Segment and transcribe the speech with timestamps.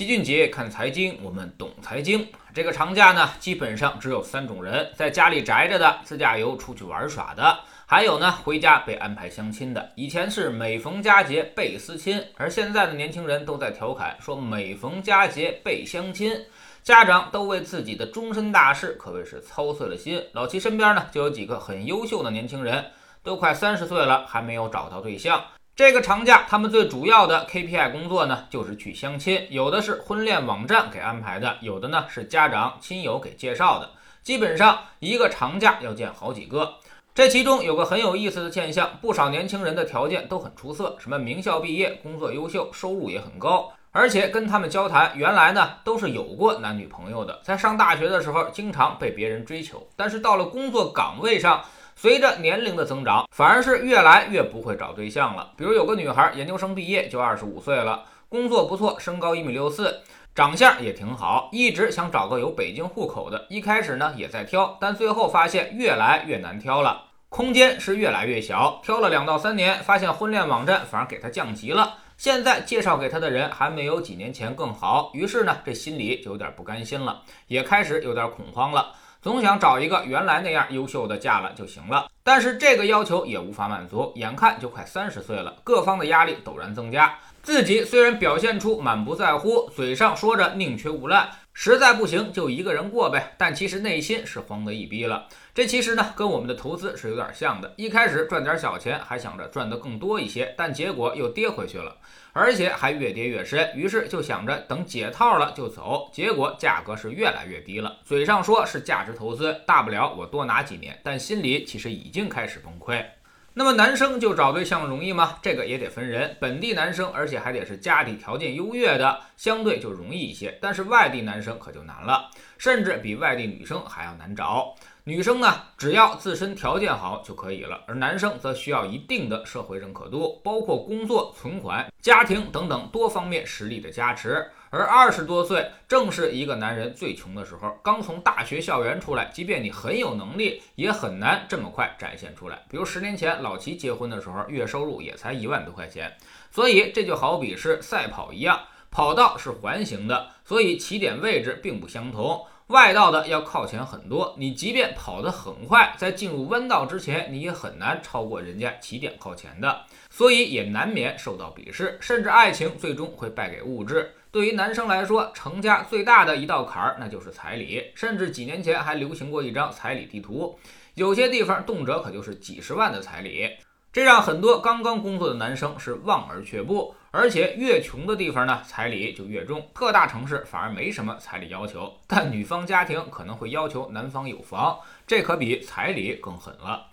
[0.00, 2.26] 齐俊杰看财经，我们懂财经。
[2.54, 9.92] 这个长假呢，基本上只有三种人：在家里宅着的，自驾游出去玩耍的，还有呢回家被安排相亲的。
[9.96, 16.34] 以前是每逢佳节倍思亲，而现在的年轻人都在调侃说每逢佳节倍相亲。
[16.82, 20.24] 家长都为自己的终身大事可谓是操碎了心。
[20.32, 22.82] 老齐身边呢就有几个很优秀的年轻人，
[23.22, 25.44] 都快三十岁了，还没有找到对象。
[25.80, 29.46] 这个长假，他们最主要的 KPI 工作呢，就是去相亲。
[29.48, 33.88] 有的是婚恋网站给安排的，有的呢是家长亲友给介绍的。
[34.22, 36.74] 基本上一个长假要见好几个。
[37.14, 43.72] 这其中有个很有意思的现象，不少年轻人的条件都很出色，什么名校毕业，工作优秀，收入也很高。
[43.90, 51.64] 而且跟他们交谈，原来呢都是有过男女朋友的，在上大学的时候经常被别人追求，但是到了工作岗位上。
[52.00, 55.52] 随着年龄的增长，反而是越来越不会找对象了。
[55.54, 60.00] 比如有个女孩，研究生毕业就二十五岁了，工作不错，身高一米六四，
[60.34, 63.44] 长相也挺好，一直想找个有北京户口的。
[63.50, 68.80] 一开始呢也在挑，但最后发现越来越难挑了，空间是越来越小。
[68.82, 71.98] 挑了两到三年，发现婚恋网站反而给她降级了。
[72.16, 78.94] 现在介绍给她的人还没有几年前更好，于是呢这心里就有点不甘心了，也开始有点恐慌了。
[79.22, 84.10] 总想找一个原来那样优秀的嫁了就行了，但是这个要求也无法满足。
[84.16, 87.18] 眼看就快三十岁了，各方的压力陡然增加。
[87.42, 91.28] 自己虽然表现出满不在乎，嘴上说着宁缺毋滥。
[91.62, 95.28] 实在不行就一个人过呗，但其实内心是慌得一逼了。
[95.52, 101.94] 这其实呢跟我们的投资是有点像的，一开始赚点小钱，还想着赚得更多一些，但结果又跌回去了，
[102.32, 103.70] 而且还越跌越深。
[103.76, 107.98] 于是就想着等解套了就走，结果价格是越来越低了。
[108.06, 113.04] 嘴上说是价值投资，大不了我多拿几年，但心里其实已经开始崩溃。
[113.52, 115.38] 那么男生就找对象容易吗？
[115.42, 116.36] 这个也得分人。
[116.40, 120.56] 本地男生，而且还得是家里条件优越的，相对就容易一些。
[120.62, 124.76] 但是外地男生可就难了，甚至比外地女生还要难找。
[125.02, 134.48] 女生呢，只要自身条件好就可以了，而男生则需要一定的社会认可度，包括工作、存款、家庭等等多方面实力的加持。
[134.70, 142.60] 而二十多岁正是一个男人最穷的时候，刚从大学校园出来，即便你很有能力，也很难这么快展现出来。
[142.70, 146.16] 比如十年前老齐结婚的时候，月收入也才一万多块钱，
[146.52, 148.60] 所以这就好比是赛跑一样，
[148.92, 152.46] 跑道是环形的，所以起点位置并不相同。
[152.68, 164.14] 外道的要靠前很多，你即便跑得很快，在进入弯道之前，你也很难超过人家起点靠前的，所以也难免受到鄙视，甚至爱情最终会败给物质。
[164.32, 170.58] 对于男生来说，成家最大的一道坎儿，那就是彩礼，甚至几年前还流行过一张彩礼地图，
[170.94, 173.50] 有些地方动辄可就是几十万的彩礼。
[173.92, 179.68] 这让很多刚刚工作的男生是望而却步，而且越穷的地方呢，彩礼就越重。
[179.72, 186.86] 各大城市反而没什么彩礼要求，但女方家庭可能会要求男方有房，这可比彩礼更狠了。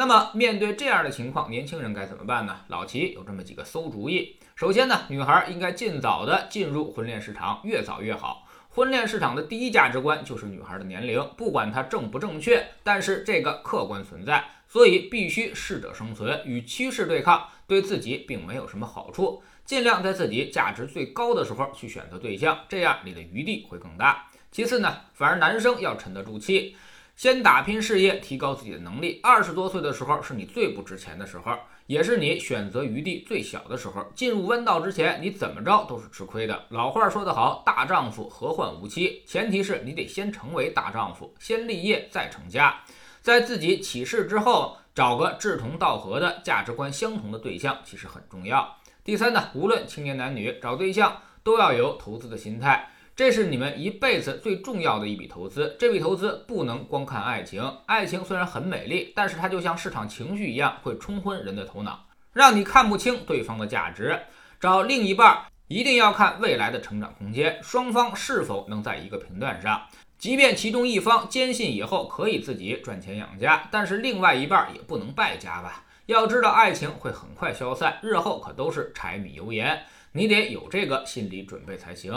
[0.00, 2.60] 那么面对这样的情况，年轻人该怎么办呢？
[2.68, 4.38] 老齐有这么几个馊主意。
[4.56, 8.48] 首先呢，女孩应该尽早的进入婚恋市场，越早越好。
[8.70, 14.42] 婚恋市场的第一价值观就是女孩的年龄，不管它正不正确，但是这个客观存在。
[14.66, 19.42] 所以必须适者生存，与趋势对抗，对自己并没有什么好处。
[19.66, 24.30] 尽量在自己价值最高的时候去选择对象，这样你的余地会更大。
[24.50, 26.74] 其次呢，反而男生要沉得住气，
[27.20, 29.20] 先打拼事业，提高自己的能力。
[29.22, 31.54] 二十多岁的时候是你最不值钱的时候，
[31.86, 34.10] 也是你选择余地最小的时候。
[34.14, 36.64] 进入弯道之前，你怎么着都是吃亏的。
[36.70, 39.22] 老话说得好，大丈夫何患无妻？
[39.26, 42.74] 前提是你得先成为大丈夫，先立业再成家。
[43.20, 48.78] 在自己起势之后，找个志同道合的、价值观相同的对象，其实很重要。
[49.04, 55.76] 第三呢，无论青年男女找对象，都要有投资的心态，这是你们一辈子最重要的一笔投资。
[55.78, 64.18] 这笔投资不能光看爱情，爱情虽然很美丽，但是它就像市场情绪一样，会冲昏人的头脑，让你看不清对方的价值。
[64.58, 69.82] 找另一半一定要看未来的成长空间，双方是否能在一个频段上。
[70.18, 75.84] 即便其中一方坚信以后可以自己赚钱养家，但是另外一半也不能败家吧？
[76.06, 79.82] 要知道，爱情会很快消散，日后可都是柴米油盐，
[80.12, 82.12] 你得有这个心理准备才行。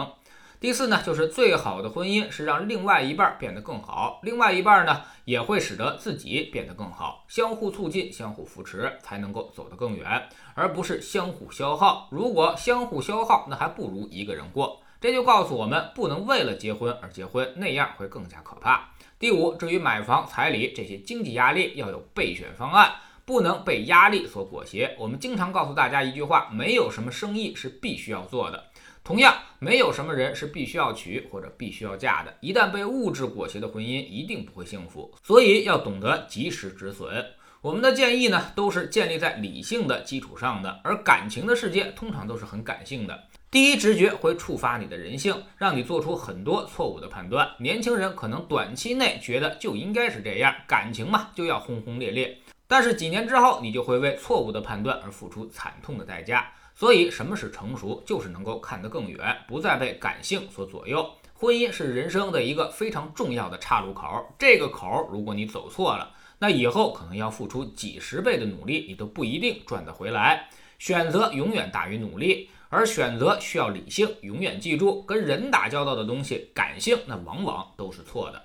[0.63, 12.07] 第四呢，就是最好的婚姻是让另外一半变得更好，另外一半呢也会使得自己变得更好，相互促进、相互扶持，才能够走得更远，而不是相互消耗。
[12.11, 14.81] 如果相互消耗，那还不如一个人过。
[15.01, 18.87] 这就告诉我们，不能为了结婚而结婚，那样会更加可怕。
[19.19, 22.89] 第五，至于买房、彩礼这些经济压力，要有备选方案，
[23.25, 24.95] 不能被压力所裹挟。
[24.97, 28.63] 我们经常告诉大家一句话：没有什么生意是必须要做的，
[29.03, 32.35] 同样，没有什么人是必须要娶或者必须要嫁的。
[32.41, 35.13] 一旦被物质裹挟的婚姻，一定不会幸福。
[35.23, 37.25] 所以要懂得及时止损。
[37.61, 40.81] 我们的建议呢，都是建立在理性的基础上的。
[40.83, 43.17] 而感情的世界通常都是很感性的，
[43.49, 47.49] 第一直觉会触发你的人性，让你做出很多错误的判断。
[47.59, 52.37] 年轻人可能短期内觉得就应该是这样，感情嘛就要轰轰烈烈。
[52.73, 56.51] 但是几年之后，你就会为错误的判断而付出惨痛的代价。
[56.73, 58.01] 所以，什么是成熟？
[58.03, 61.07] 就是能够看得更远，不再被感性所左右。
[61.35, 66.15] 婚姻是人生的一个非常重要的岔路口，这个口如果你走错了。
[66.39, 70.49] 那以后可能要付出几十倍的努力，你都不一定赚得回来。
[70.79, 74.09] 选择永远大于努力，而选择需要理性。
[74.21, 78.41] 永远记住，跟人打交道的东西，感性那往往都是错的。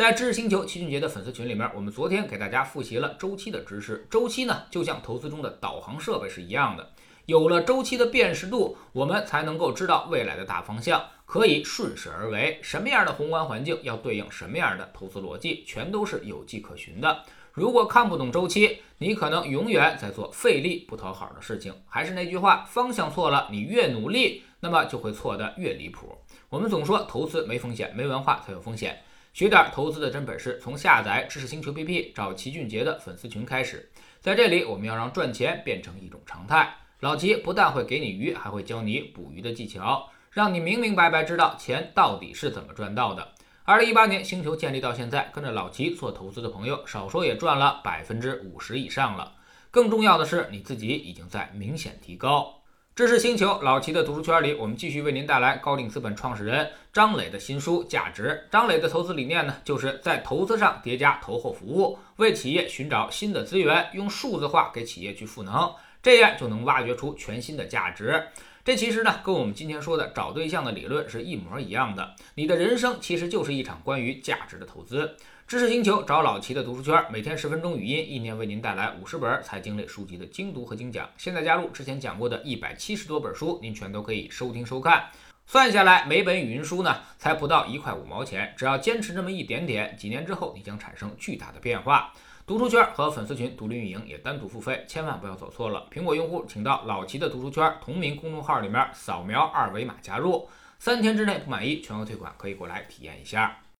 [0.00, 4.06] 在知识星球齐俊杰的粉丝群里面，我们昨天给大家复习了周期的知识。
[4.08, 6.88] 周期呢，就像投资中的导航设备是一样的。
[7.26, 12.58] 有了周期的辨识度，我们才能够知道未来的大方向，可以顺势而为。
[12.62, 17.22] 什么样的宏观环境要对应什么样的投资逻辑，全都是有迹可循的。
[17.52, 21.74] 如果看不懂周期，你可能永远在做费力不讨好的事情。
[21.86, 26.16] 还是那句话，方向错了，你越努力，那么就会错得越离谱。
[26.48, 28.98] 我们总说投资没风险，没文化才有风险。
[29.40, 33.90] 学点投资的真本事，从下载知识星球 APP 找齐俊杰的粉丝群开始。
[34.20, 36.70] 在这里，我们要让赚钱变成一种常态。
[36.98, 43.26] 老齐不但会给你鱼，还会教你捕鱼的技巧，让你明明白白知道钱到底是怎么赚到的。
[43.64, 49.32] 二零一八年星球建立到现在，跟着老齐做投资的朋友，少说也赚了百分之五十以上了。
[49.70, 52.59] 更重要的是，你自己已经在明显提高。
[53.00, 58.44] 知识星球老齐的读书圈里，我们继续为您带来高瓴资本创始人张磊的新书《价值》。
[58.52, 65.72] 张磊的投资理念呢，就是在投资上叠加投后服务，为企业寻找新的资源，用数字化给企业去赋能。
[66.02, 68.22] 这样就能挖掘出全新的价值。
[68.62, 72.14] 这其实呢，跟我们今天说的找对象的理论是一模一样的。
[72.34, 75.16] 你的人生其实就是一场关于价值的投资。
[75.50, 81.10] 知识星球找老齐的读书圈，每天十分钟语音，一年为您带来五十本财经类书籍的精读和精讲。
[81.16, 85.10] 现在加入，之前讲过的一百七十多本书，您全都可以收听收看。
[85.46, 88.54] 算下来，每本语音书呢，才不到一块五毛钱。
[88.56, 92.12] 只要坚持这么一点点，几年之后，你将产生巨大的变化。
[92.46, 95.88] 读书圈和粉丝群独立运营也单独付费，千万不要走错了。
[95.92, 100.48] 苹果用户请到老齐的读书圈同名公众号里面扫描二维码加入，
[100.78, 103.60] 三天之内不满意全额退款，可以过来体验一下。